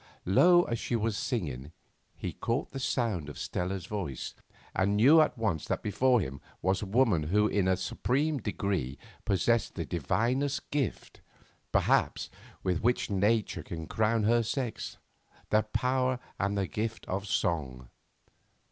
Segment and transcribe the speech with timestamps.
[0.25, 1.73] Low as she was singing,
[2.15, 4.33] he caught the sound of Stella's voice,
[4.73, 8.97] and knew at once that before him was a woman who in a supreme degree
[9.25, 11.21] possessed the divinest gift,
[11.71, 12.31] perhaps,
[12.63, 14.97] with which Nature can crown her sex,
[15.51, 17.87] the power and gift of song.